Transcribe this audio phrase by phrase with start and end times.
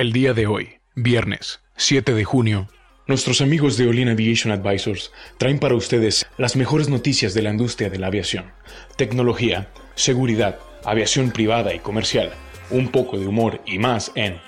[0.00, 2.68] El día de hoy, viernes 7 de junio,
[3.06, 7.90] nuestros amigos de Olin Aviation Advisors traen para ustedes las mejores noticias de la industria
[7.90, 8.50] de la aviación,
[8.96, 12.32] tecnología, seguridad, aviación privada y comercial,
[12.70, 14.38] un poco de humor y más en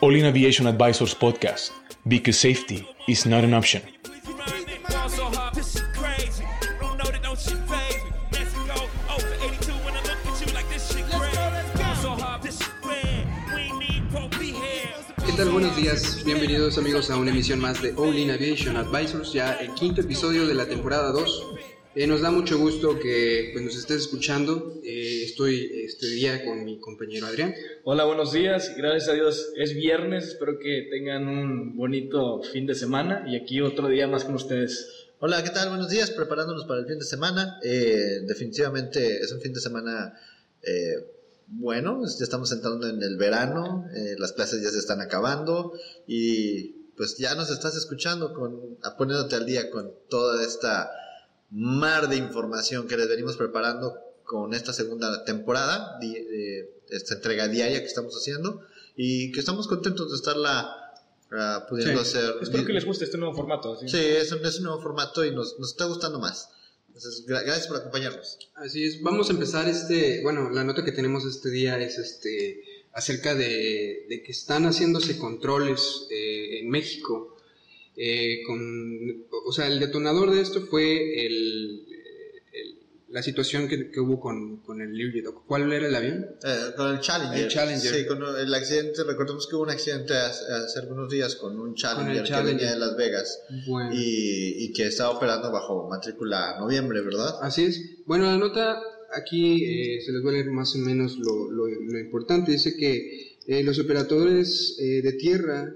[0.00, 1.72] Olin Aviation Advisors Podcast,
[2.04, 3.80] because safety is not an option.
[15.38, 19.72] Buenos días, bienvenidos amigos a una emisión más de All In Aviation Advisors, ya el
[19.72, 21.46] quinto episodio de la temporada 2.
[21.94, 24.80] Eh, nos da mucho gusto que pues, nos estés escuchando.
[24.84, 27.54] Eh, estoy este día con mi compañero Adrián.
[27.84, 28.74] Hola, buenos días.
[28.76, 30.26] Gracias a Dios es viernes.
[30.26, 35.06] Espero que tengan un bonito fin de semana y aquí otro día más con ustedes.
[35.20, 35.68] Hola, ¿qué tal?
[35.68, 36.10] Buenos días.
[36.10, 37.60] Preparándonos para el fin de semana.
[37.62, 40.14] Eh, definitivamente es un fin de semana
[41.50, 45.72] bueno, ya estamos entrando en el verano, eh, las clases ya se están acabando
[46.06, 50.90] y pues ya nos estás escuchando, con, poniéndote al día con toda esta
[51.50, 55.98] mar de información que les venimos preparando con esta segunda temporada,
[56.90, 58.60] esta entrega diaria que estamos haciendo
[58.94, 60.92] y que estamos contentos de estarla
[61.32, 62.34] uh, pudiendo hacer.
[62.42, 63.76] Espero que les guste este nuevo formato.
[63.76, 66.50] Sí, es, un, es un nuevo formato y nos, nos está gustando más
[67.26, 68.38] gracias por acompañarnos.
[68.54, 72.62] Así es, vamos a empezar este, bueno, la nota que tenemos este día es este
[72.92, 77.36] acerca de, que están haciéndose controles eh, en México.
[77.96, 78.42] Eh,
[79.46, 81.97] o sea, el detonador de esto fue el,
[83.10, 85.24] la situación que, que hubo con, con el Learjet.
[85.46, 86.26] ¿Cuál era el avión?
[86.44, 87.44] Eh, con el Challenger.
[87.44, 87.94] El Challenger.
[87.94, 92.22] Sí, con el accidente, recordemos que hubo un accidente hace, algunos días con un Challenger,
[92.22, 93.40] que venía de Las Vegas
[93.92, 97.36] y, y, que estaba operando bajo matrícula noviembre, ¿verdad?
[97.40, 97.80] Así es.
[98.04, 98.78] Bueno, la nota
[99.14, 102.52] aquí eh, se les va a leer más o menos lo, lo, lo importante.
[102.52, 105.72] Dice que eh, los operadores de tierra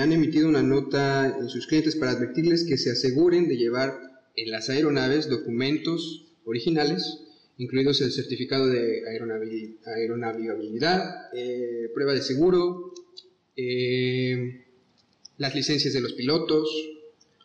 [0.00, 4.00] han emitido una nota en sus clientes para advertirles que se aseguren de llevar
[4.34, 7.20] en las aeronaves documentos originales,
[7.58, 12.92] incluidos el certificado de aeronavegabilidad, eh, prueba de seguro,
[13.56, 14.64] eh,
[15.38, 16.68] las licencias de los pilotos,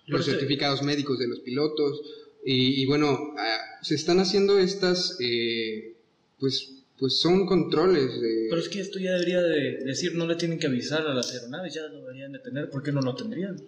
[0.08, 2.02] los certificados médicos de los pilotos,
[2.48, 5.96] y, bueno, ah, se están haciendo estas, eh,
[6.40, 8.48] pues, pues son controles de...
[8.50, 11.34] Pero es que esto ya debería de decir, no le tienen que avisar a las
[11.34, 13.60] aeronaves, ya lo deberían de tener, ¿por qué no lo tendrían?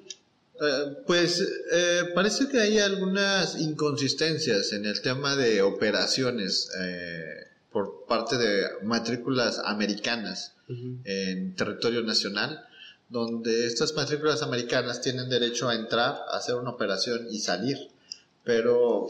[0.59, 1.39] Eh, pues
[1.71, 8.65] eh, parece que hay algunas inconsistencias en el tema de operaciones eh, por parte de
[8.83, 10.53] matrículas americanas
[11.05, 12.65] en territorio nacional,
[13.07, 17.77] donde estas matrículas americanas tienen derecho a entrar, a hacer una operación y salir.
[18.43, 19.07] Pero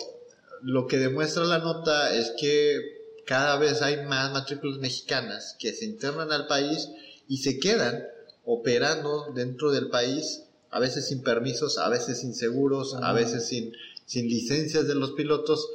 [0.61, 5.85] lo que demuestra la nota es que cada vez hay más matrículas mexicanas que se
[5.85, 6.89] internan al país
[7.27, 8.05] y se quedan
[8.45, 13.73] operando dentro del país a veces sin permisos, a veces sin seguros, a veces sin,
[14.05, 15.69] sin licencias de los pilotos.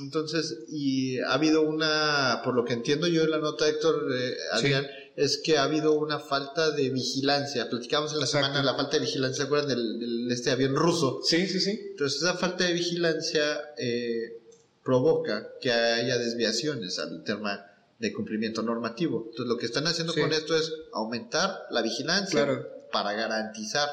[0.00, 4.36] Entonces, y ha habido una, por lo que entiendo yo en la nota, Héctor, eh,
[4.52, 7.70] Adrián, es que ha habido una falta de vigilancia.
[7.70, 11.20] Platicamos en la semana la falta de vigilancia, ¿se acuerdan del, este avión ruso?
[11.24, 11.88] Sí, sí, sí.
[11.90, 14.42] Entonces, esa falta de vigilancia eh,
[14.84, 17.64] provoca que haya desviaciones al tema
[17.98, 19.24] de cumplimiento normativo.
[19.30, 23.88] Entonces, lo que están haciendo con esto es aumentar la vigilancia para garantizar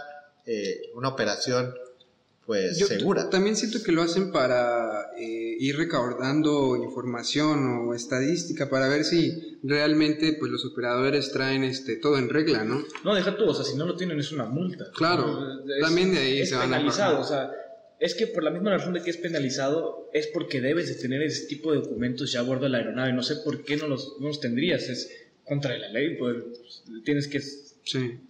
[0.46, 1.74] eh, una operación
[2.46, 3.30] pues segura.
[3.30, 9.60] También siento que lo hacen para eh, ir recaudando información o estadística para ver si
[9.64, 12.84] realmente pues los operadores traen este todo en regla, ¿no?
[13.06, 14.92] No, deja todo, o sea, si no lo tienen es una multa.
[14.94, 17.50] Claro, también de ahí se van penalizado, o sea,
[18.00, 21.22] es que por la misma razón de que es penalizado es porque debes de tener
[21.22, 23.88] ese tipo de documentos ya a bordo de la aeronave, no sé por qué no
[23.88, 25.10] los, no los tendrías, es
[25.46, 26.36] contra la ley, pues
[27.06, 27.42] tienes que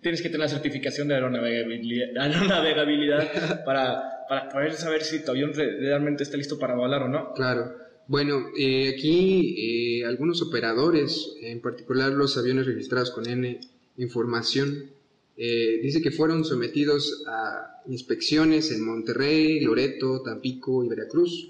[0.02, 1.16] Tienes que tener la certificación de
[2.20, 7.34] aeronavegabilidad, para, para poder saber si tu avión realmente está listo para volar o no.
[7.34, 7.84] Claro.
[8.08, 13.62] Bueno, eh, aquí eh, algunos operadores, en particular los aviones registrados con N
[13.98, 14.92] información,
[15.38, 21.50] eh, dice que fueron sometidos a inspecciones en Monterrey, Loreto, Tampico y Veracruz,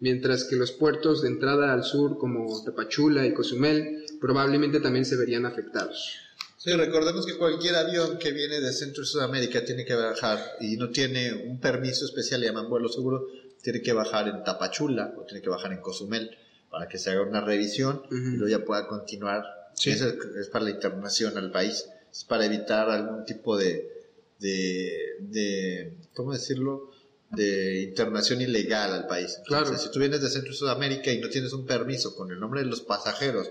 [0.00, 5.16] mientras que los puertos de entrada al sur como Tapachula y Cozumel probablemente también se
[5.16, 6.18] verían afectados.
[6.64, 10.78] Sí, recordemos que cualquier avión que viene de Centro y Sudamérica tiene que bajar y
[10.78, 13.26] no tiene un permiso especial, le llaman vuelo seguro,
[13.60, 16.30] tiene que bajar en Tapachula o tiene que bajar en Cozumel
[16.70, 19.44] para que se haga una revisión y luego ya pueda continuar.
[19.76, 24.08] Eso es, para la internación al país, es para evitar algún tipo de,
[24.38, 26.90] de, de ¿cómo decirlo?
[27.30, 29.38] de internación ilegal al país.
[29.44, 29.76] claro.
[29.76, 32.60] Si tú vienes de Centro y Sudamérica y no tienes un permiso con el nombre
[32.60, 33.50] de los pasajeros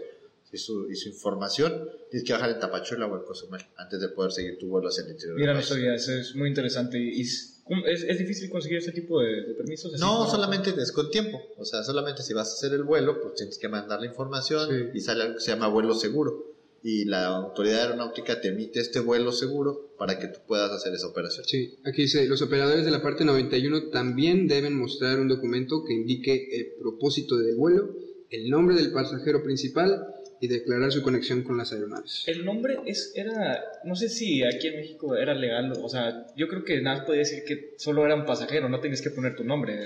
[0.54, 4.10] y su, y su información, tienes que bajar en Tapachula o en Cozumel antes de
[4.10, 5.36] poder seguir tu vuelo hacia el interior.
[5.38, 6.98] Mira, no sabía, eso es muy interesante.
[7.00, 9.92] ¿Y es, es, es difícil conseguir ese tipo de, de permisos?
[10.00, 11.42] No, como- solamente es con tiempo.
[11.58, 14.70] O sea, solamente si vas a hacer el vuelo, pues tienes que mandar la información
[14.70, 14.98] Sí.
[14.98, 16.52] y sale algo que se llama vuelo seguro.
[16.86, 21.08] Y la autoridad aeronáutica te emite este vuelo seguro para que tú puedas hacer esa
[21.08, 21.46] operación.
[21.48, 25.94] Sí, aquí dice, los operadores de la parte 91 también deben mostrar un documento que
[25.94, 27.96] indique el propósito del vuelo,
[28.30, 30.08] el nombre del pasajero principal
[30.44, 32.24] y declarar su conexión con las aeronaves.
[32.28, 36.50] El nombre es, era, no sé si aquí en México era legal, o sea, yo
[36.50, 39.46] creo que nada podía decir que solo era un pasajero, no tenías que poner tu
[39.46, 39.80] nombre.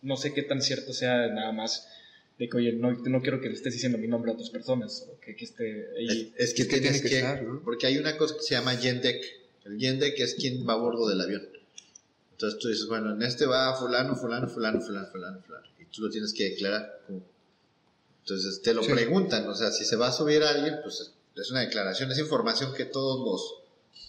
[0.00, 1.86] No sé qué tan cierto sea nada más
[2.38, 5.06] de que, oye, no, no quiero que le estés diciendo mi nombre a otras personas,
[5.12, 6.32] o que, que esté ahí.
[6.38, 7.60] Es, es que Es que tienes tiene que que, estar, ¿no?
[7.62, 9.22] porque hay una cosa que se llama Yendec.
[9.66, 11.46] El Yendec es quien va a bordo del avión.
[12.32, 15.66] Entonces tú dices, bueno, en este va fulano, fulano, fulano, fulano, fulano, fulano.
[15.78, 17.00] Y tú lo tienes que declarar.
[17.06, 17.28] como-
[18.20, 18.92] Entonces te lo Sí.
[18.92, 22.10] preguntan, o sea, si se va a subir a alguien, pues es- es una declaración,
[22.12, 23.59] es información que todos los,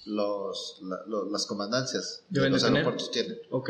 [0.05, 2.77] los, la- lo- las comandancias de de los tener.
[2.79, 3.37] aeropuertos tienen.
[3.51, 3.69] Ok,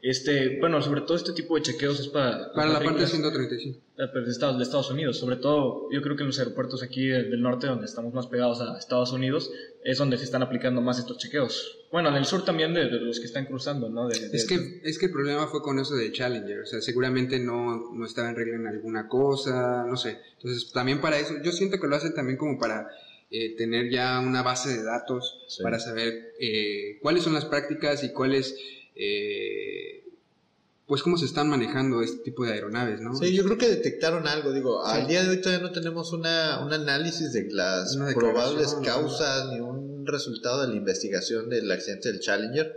[0.00, 2.52] este, bueno, sobre todo este tipo de chequeos es para...
[2.52, 3.78] Para la parte matrículas, 135.
[3.98, 6.82] eh, pues, de Estados, de Estados Unidos, sobre todo yo creo que en los aeropuertos
[6.84, 9.50] aquí del, del norte, donde estamos más pegados a Estados Unidos,
[9.84, 11.78] es donde se están aplicando más estos chequeos.
[11.90, 14.06] Bueno, en el sur también de, de los que están cruzando, ¿no?
[14.06, 16.80] De- de- Es que, es que el problema fue con eso del Challenger, o sea,
[16.80, 20.20] seguramente no, no estaba en regla en alguna cosa, no sé.
[20.36, 22.88] Entonces, también para eso, yo siento que lo hacen también como para
[23.32, 25.62] eh, tener ya una base de datos, Sí.
[25.62, 28.54] para saber eh, cuáles son las prácticas y cuáles,
[28.94, 30.04] eh,
[30.86, 33.14] pues cómo se están manejando este tipo de aeronaves, ¿no?
[33.16, 36.60] Sí, yo creo que detectaron algo, digo, al día de hoy todavía no tenemos una,
[36.64, 42.20] un análisis de las probables causas ni un resultado de la investigación del accidente del
[42.20, 42.76] Challenger,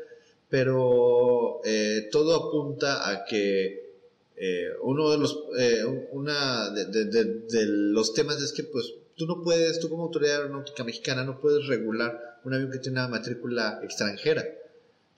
[0.49, 3.83] pero eh, todo apunta a que
[4.37, 8.93] eh, uno de los eh, una de, de- de- de los temas es que pues
[9.15, 12.99] tú no puedes, tú como autoridad aeronáutica mexicana no puedes regular un avión que tiene
[12.99, 14.45] una matrícula extranjera.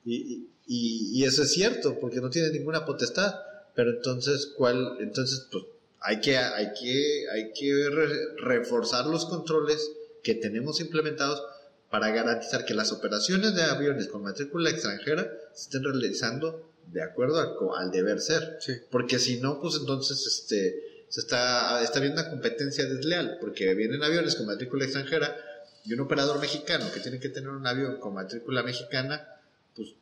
[0.04, 3.34] Y, y- eso es cierto, porque no tiene ninguna potestad.
[3.74, 4.96] Pero entonces, ¿cuál?
[5.00, 5.64] Entonces, pues
[6.00, 9.90] hay que, hay que, hay que re- reforzar los controles
[10.22, 11.42] que tenemos implementados
[11.90, 17.38] para garantizar que las operaciones de aviones con matrícula extranjera se estén realizando de acuerdo
[17.38, 18.56] al, co- al deber ser.
[18.60, 18.72] Sí.
[18.90, 24.02] Porque si no, pues entonces este, se está, está habiendo una competencia desleal, porque vienen
[24.02, 25.36] aviones con matrícula extranjera
[25.84, 29.26] y un operador mexicano que tiene que tener un avión con matrícula mexicana,
[29.74, 29.94] pues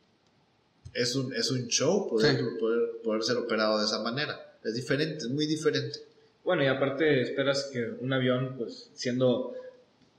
[0.93, 2.43] es un, es un show poder, Sí.
[2.59, 4.53] poder, poder ser operado de esa manera.
[4.63, 5.99] Es diferente, es muy diferente.
[6.43, 9.53] Bueno, y aparte esperas que un avión, pues siendo,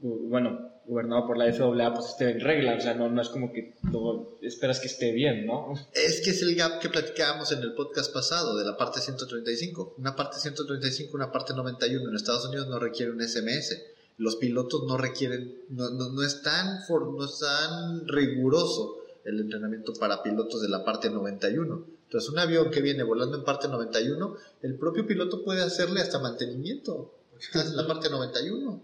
[0.01, 3.53] bueno, gobernado por la FAA, pues esté en regla, o sea, no, no es como
[3.53, 5.75] que lo esperas que esté bien, ¿no?
[5.93, 9.95] Es que es el gap que platicábamos en el podcast pasado de la parte 135.
[9.99, 13.81] Una parte 135, una parte 91 en Estados Unidos no requiere un SMS.
[14.17, 19.41] Los pilotos no requieren, no, no, no es tan for- no es tan riguroso el
[19.41, 21.85] entrenamiento para pilotos de la parte 91.
[22.07, 26.19] Entonces, un avión que viene volando en parte 91, el propio piloto puede hacerle hasta
[26.19, 27.13] mantenimiento.
[27.39, 28.81] Estás en la parte 91.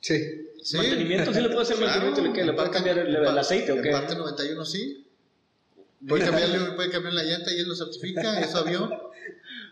[0.00, 0.46] Sí.
[0.62, 0.76] Sí.
[0.76, 2.44] Mantenimiento, sí le puede hacer mantenimiento, ¿le qué?
[2.44, 3.90] ¿Le cambiar el- aceite o en qué?
[3.90, 5.06] parte 91 sí.
[6.06, 8.90] Puede cambiarle, puede cambiar la llanta y él lo certifica, es su avión.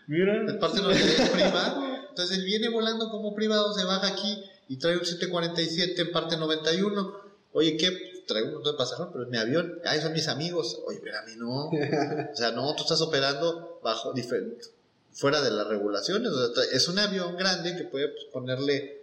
[0.07, 0.41] Mira.
[0.41, 1.83] El parte 91 es privado.
[2.09, 6.37] Entonces él viene volando como privado, se baja aquí y trae un 747 en parte
[6.37, 7.15] 91.
[7.53, 8.23] Oye, ¿qué?
[8.27, 9.79] Traigo un montón de pasajeros, pero es mi avión.
[9.85, 10.79] Ah, son mis amigos.
[10.85, 11.69] Oye, pero a mí no.
[11.69, 14.65] O sea, no, tú estás operando bajo diferente,
[15.11, 16.31] fuera de las regulaciones.
[16.31, 18.98] O sea, es un avión grande que puede pues, ponerle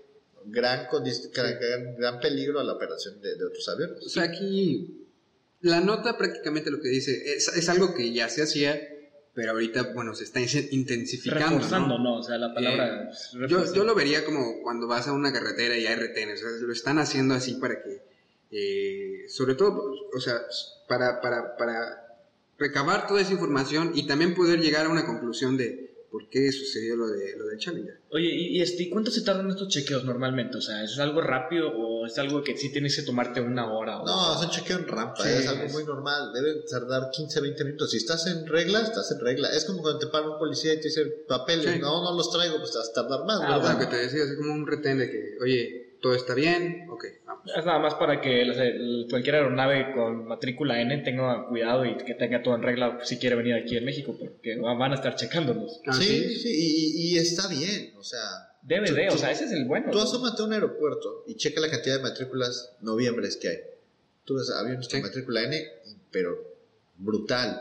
[0.46, 4.04] gran, condi- gran, gran- gran peligro a la operación de, de otros aviones.
[4.04, 5.02] O sea, aquí
[5.60, 8.80] la nota prácticamente lo que dice es, es algo que ya se hacía,
[9.34, 11.56] pero ahorita, bueno, se está in- intensificando.
[11.56, 12.04] Reforzando, ¿no?
[12.04, 12.16] ¿no?
[12.20, 13.10] O sea, la palabra...
[13.10, 16.48] Eh, Yo, yo lo vería como cuando vas a una carretera y hay retenes, o
[16.48, 18.02] sea, lo están haciendo así para que,
[18.52, 20.40] eh, sobre todo, o sea,
[20.88, 22.02] para, para, para
[22.58, 25.85] recabar toda esa información y también poder llegar a una conclusión de
[26.16, 28.00] por qué sucedió lo de lo del Challenger.
[28.10, 30.56] Oye, ¿y, y este, ¿y cuánto se tardan estos chequeos normalmente?
[30.56, 34.00] O sea, ¿es algo rápido o es algo que sí tienes que tomarte una hora?
[34.00, 36.32] o- No, es un chequeo en rampa, Sí, es algo es- muy normal.
[36.32, 37.90] Debe tardar 15, 20 minutos.
[37.90, 39.50] Si estás en regla, estás en regla.
[39.50, 41.70] Es como cuando te para un policía y te dice papeles.
[41.74, 41.78] Sí.
[41.80, 43.78] No, no los traigo, pues te vas a tardar más, Ah, O sea, ¿verdad?
[43.90, 47.44] que te decía, así como un retén de que, oye, todo está bien, ok, vamos.
[47.56, 51.96] Es nada más para que el- el- cualquier aeronave con matrícula N tenga cuidado y
[51.96, 54.94] que tenga todo en regla si quiere venir aquí en México, porque va- van a
[54.94, 55.80] estar checándonos.
[55.86, 57.92] Ah, sí, sí, y, y está bien.
[57.98, 58.20] O sea,
[58.62, 59.90] Debe de, o sea, ese es el bueno.
[59.90, 63.58] tú asómate a un aeropuerto y checa la cantidad de matrículas noviembres que hay.
[64.24, 65.02] Tú ves aviones con Sí.
[65.02, 65.64] matrícula N,
[66.12, 66.36] pero
[66.98, 67.60] brutal.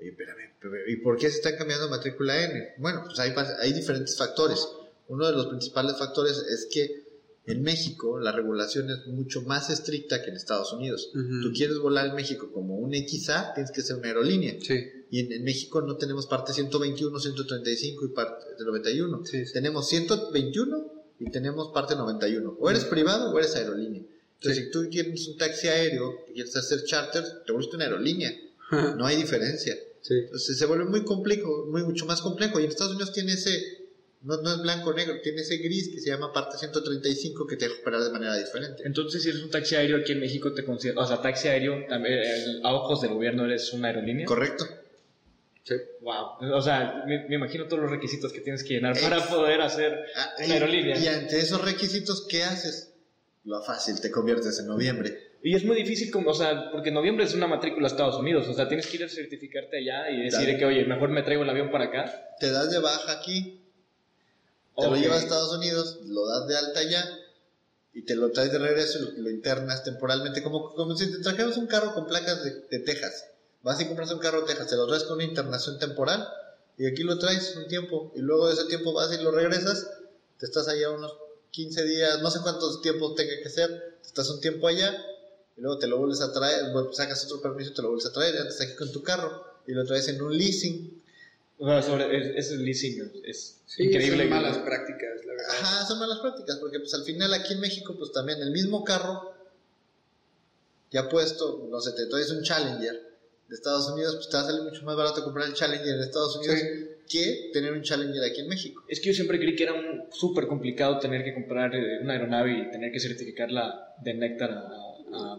[0.00, 0.50] Oye, espérame,
[0.88, 2.74] ¿y por qué se están cambiando matrícula N?
[2.78, 4.66] Bueno, pues hay, hay diferentes factores.
[5.08, 7.02] Uno de los principales factores es que
[7.44, 11.10] En México la regulación es mucho más estricta que en Estados Unidos.
[11.14, 11.42] Ujú.
[11.42, 14.56] Tú quieres volar en México como un XA, tienes que ser una aerolínea.
[14.60, 14.78] Sí,
[15.10, 19.26] Y en, en México no tenemos parte 121, 135 y parte de 91.
[19.26, 19.52] Sí, sí.
[19.52, 22.56] Tenemos 121 y tenemos parte 91.
[22.60, 24.02] O eres privado o eres aerolínea.
[24.34, 28.32] Entonces, si tú tienes un taxi aéreo quieres hacer charter, te vuelves una aerolínea.
[28.96, 29.76] No hay diferencia.
[30.08, 32.58] Entonces se vuelve muy complejo, muy, mucho más complejo.
[32.58, 33.81] Y en Estados Unidos tiene ese,
[34.22, 37.80] no, no es blanco-negro, tiene ese gris que se llama parte 135 que te deja
[37.80, 38.82] operar de manera diferente.
[38.84, 41.86] Entonces, si eres un taxi aéreo aquí en México, te consideras, o sea, taxi aéreo,
[41.88, 44.26] también, eh, a ojos del gobierno eres una aerolínea.
[44.26, 44.64] Correcto.
[45.64, 45.74] sí.
[46.00, 46.54] Wow.
[46.54, 49.98] O sea, me, me imagino todos los requisitos que tienes que llenar para poder hacer
[50.16, 50.98] Ah, una aerolínea.
[50.98, 52.94] Y ante esos requisitos, ¿qué haces?
[53.44, 55.32] Lo fácil, te conviertes en noviembre.
[55.44, 58.14] Y es muy difícil, como, o sea, porque en noviembre es una matrícula a Estados
[58.14, 61.24] Unidos, o sea, tienes que ir a certificarte allá y decir que, oye, mejor me
[61.24, 62.34] traigo el avión para acá.
[62.38, 63.61] Te das de baja aquí,
[64.76, 67.18] te lo llevas a Estados Unidos, lo das de alta allá
[67.94, 71.18] y te lo traes de regreso y lo, lo internas temporalmente, como, como si te
[71.18, 73.26] trajeras un carro con placas de, de Texas.
[73.62, 76.26] Vas y compras un carro de Texas, te lo traes con una internación temporal
[76.78, 79.86] y aquí lo traes un tiempo y luego de ese tiempo vas y lo regresas,
[80.38, 81.14] te estás allá unos
[81.50, 84.96] 15 días, no sé cuántos tiempos tenga que ser, te estás un tiempo allá
[85.56, 88.06] y luego te lo vuelves a traer, bueno, sacas otro permiso y te lo vuelves
[88.06, 91.01] a traer, y antes aquí con tu carro y lo traes en un leasing.
[91.58, 94.22] O sea, sobre, es, es el leasing, es Sí, increíble.
[94.24, 95.46] son malas prácticas, la verdad.
[95.50, 98.82] Ajá, son malas prácticas, porque pues al final aquí en México, pues también el mismo
[98.84, 99.32] carro,
[100.90, 103.12] ya puesto, no sé, te traes un Challenger
[103.48, 106.00] de Estados Unidos, pues te va a salir mucho más barato comprar el Challenger en
[106.02, 106.58] Estados Unidos
[107.08, 108.82] que tener un Challenger aquí en México.
[108.88, 112.14] Es que yo siempre creí que era un- súper complicado tener que comprar eh, una
[112.14, 115.38] aeronave y tener que certificarla de Néctar a, a- a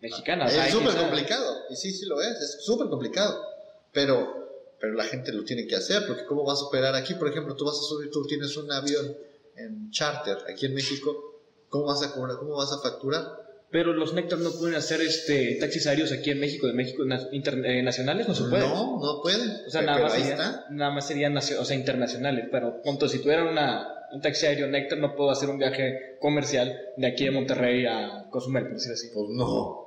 [0.00, 0.46] mexicana.
[0.46, 3.42] es súper complicado, y sí, sí lo es, es súper complicado,
[3.92, 4.43] pero,
[4.84, 7.14] pero la gente lo tiene que hacer, porque ¿cómo vas a operar aquí?
[7.14, 9.16] Por ejemplo, tú vas a subir, tú tienes un avión
[9.56, 13.24] en charter aquí en México, ¿cómo vas a cobrar, cómo vas a facturar?
[13.70, 17.82] Pero los Néctar no pueden hacer este taxis aéreos aquí en México, de México eh,
[17.82, 18.60] nacionales, no se puede.
[18.68, 19.48] No, no pueden.
[19.66, 20.66] O sea, pero nada más, ahí sería- está.
[20.70, 22.48] nada más serían o sea, internacionales.
[22.52, 26.78] Pero, punto, si tuviera una, un taxi aéreo Néctar, no puedo hacer un viaje comercial
[26.98, 29.08] de aquí de Monterrey a Cozumel, por decir así.
[29.14, 29.83] Pues no.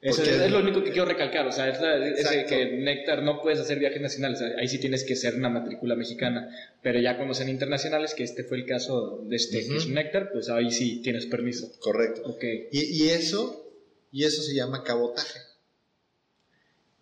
[0.00, 1.46] Eso es, es lo único que quiero recalcar.
[1.46, 4.40] O sea, es, la- es que Néctar no puedes hacer viajes nacionales.
[4.56, 6.48] Ahí sí tienes que ser una matrícula mexicana.
[6.82, 9.88] Pero ya cuando sean internacionales, que este fue el caso de este, que es Ujú.
[9.88, 11.72] un Néctar, pues ahí sí tienes permiso.
[11.80, 12.22] Correcto.
[12.26, 12.44] Ok.
[12.70, 13.68] Y, y eso,
[14.12, 15.40] y eso se llama cabotaje.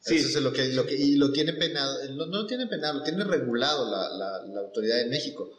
[0.00, 0.16] Sí.
[0.16, 3.00] Eso es lo que, lo que, y lo tiene penado, no, no lo tiene penado,
[3.00, 5.50] lo tiene regulado la, la, la autoridad de México.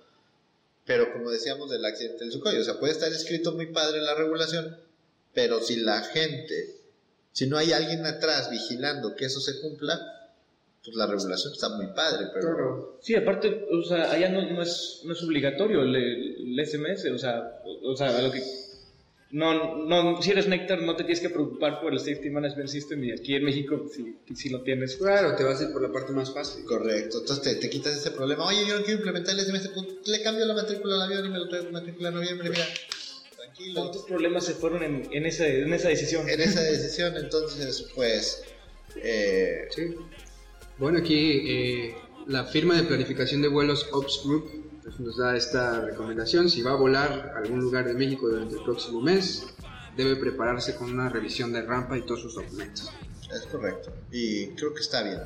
[0.86, 4.06] Pero como decíamos del accidente del Sucoy, o sea, puede estar escrito muy padre en
[4.06, 4.78] la regulación,
[5.34, 6.77] pero si la gente,
[7.38, 9.94] si no hay alguien atrás vigilando que eso se cumpla,
[10.84, 13.00] pues la regulación está muy padre, pero Claro.
[13.00, 17.18] Sí, aparte, o sea, allá no, no, es, no es obligatorio el, el SMS, o
[17.20, 18.42] sea, o, o sea, lo que...
[19.30, 23.04] No, no, si eres Néctar no te tienes que preocupar por el Safety Management System
[23.04, 24.96] y aquí en México sí, sí lo tienes.
[24.96, 26.66] Claro, te vas a ir por la parte más fácil.
[26.66, 28.48] Correcto, entonces te, te quitas ese problema.
[28.48, 31.30] Oye, yo no quiero implementar el SMS, pues le cambio la matrícula al avión y
[31.30, 32.66] me lo traigo matrícula en noviembre, mira.
[33.58, 33.82] Tranquilo.
[33.82, 36.30] ¿Cuántos problemas se fueron en, en, esa, en esa decisión?
[36.30, 38.44] En esa decisión, entonces, pues,
[38.96, 39.96] eh, Sí.
[40.78, 41.96] Bueno, aquí eh,
[42.28, 46.50] la firma de planificación de vuelos Ops Group pues, nos da esta recomendación.
[46.50, 49.48] Si va a volar a algún lugar de México durante el próximo mes,
[49.96, 52.92] debe prepararse con una revisión de rampa y todos sus documentos.
[53.34, 53.92] es correcto.
[54.12, 55.20] Y creo que está bien.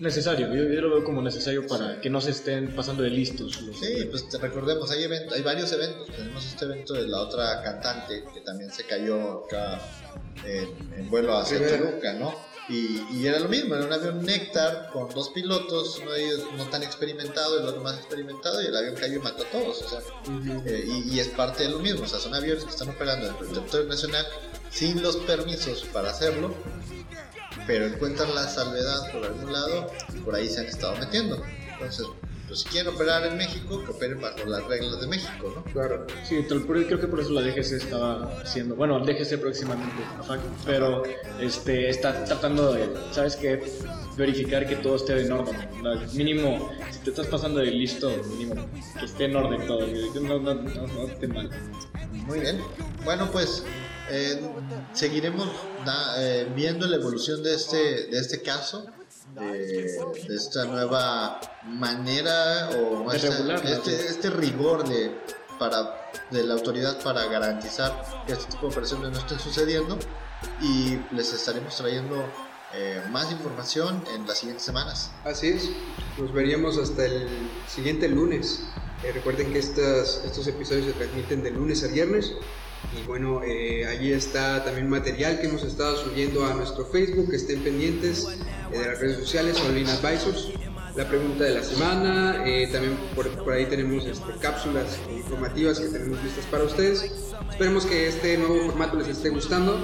[0.00, 3.62] Necesario, yo, yo lo veo como necesario para que no se estén pasando de listos.
[3.62, 6.08] los- Sí, pues te recordemos, hay, event- hay varios eventos.
[6.08, 9.80] Tenemos este evento de la otra cantante que también se cayó acá
[10.44, 11.58] en, en vuelo hacia.
[11.78, 12.34] Toluca, ¿no?
[12.68, 16.40] Y, y era lo mismo, era un avión Néctar con dos pilotos, uno de ellos
[16.56, 19.82] no tan experimentado, el otro más experimentado, y el avión cayó y mató a todos.
[19.82, 20.00] O sea,
[20.64, 23.26] Eh, y, y es parte de lo mismo, o sea, son aviones que están operando
[23.26, 24.26] dentro del territorio nacional
[24.70, 26.54] sin los permisos para hacerlo,
[27.66, 31.42] pero encuentran la salvedad por algún lado y por ahí se han estado metiendo.
[31.72, 32.06] Entonces,
[32.46, 35.64] pues si quieren operar en México, que operen bajo las reglas de México, ¿no?
[35.72, 36.06] Claro.
[36.28, 40.02] Sí, creo que por eso la DGC estaba haciendo, bueno, DGC próximamente,
[40.66, 41.02] pero
[41.40, 43.62] este, está tratando de, ¿sabes qué?
[44.16, 45.56] Verificar que todo esté en orden.
[46.12, 48.54] Mínimo, si te estás pasando de listo, mínimo
[48.98, 51.50] que esté en orden todo, no, no, no, no esté mal.
[52.12, 52.60] Muy bien.
[53.04, 53.64] Bueno, pues
[54.10, 54.40] eh,
[54.92, 55.48] seguiremos
[55.84, 58.86] da- eh, viendo la evolución de este, de este caso,
[59.34, 65.10] de, de esta nueva manera o De esta- este, este rigor de,
[65.58, 69.98] para, de la autoridad para garantizar que este tipo de operaciones no estén sucediendo
[70.60, 72.16] y les estaremos trayendo
[72.74, 75.10] eh, más información en las siguientes semanas.
[75.24, 75.70] Así es.
[76.18, 77.28] Nos veríamos hasta el
[77.68, 78.60] siguiente lunes.
[79.04, 82.32] Eh, recuerden que estas, estos episodios se transmiten de lunes a viernes.
[82.92, 87.32] Y bueno, eh, allí está también material que hemos estado subiendo a nuestro Facebook.
[87.32, 88.26] Estén pendientes
[88.70, 90.50] de las redes sociales, Online Advisors.
[90.96, 96.22] La pregunta de la semana, también por, por, ahí tenemos este, cápsulas informativas que tenemos
[96.22, 97.10] listas para ustedes.
[97.50, 99.76] Esperemos que este nuevo formato les esté gustando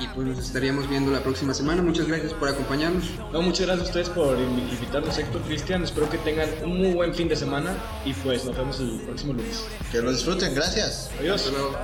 [0.00, 1.82] y pues nos estaríamos viendo la próxima semana.
[1.82, 3.04] Muchas gracias por acompañarnos.
[3.32, 5.82] No, muchas gracias a ustedes por invitarnos, Héctor, Cristian.
[5.84, 9.32] Espero que tengan un muy buen fin de semana y pues nos vemos el próximo
[9.32, 9.64] lunes.
[9.90, 11.10] Que lo disfruten, gracias.
[11.18, 11.46] Adiós.
[11.46, 11.76] Hasta luego.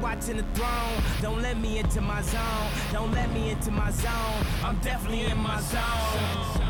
[0.00, 1.02] watching the throne.
[1.20, 2.72] Don't let me into my zone.
[2.92, 4.46] Don't let me into my zone.
[4.64, 6.69] I'm definitely in my zone.